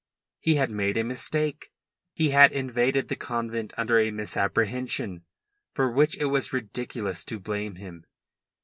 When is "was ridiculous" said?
6.25-7.23